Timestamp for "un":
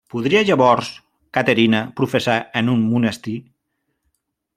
2.77-2.81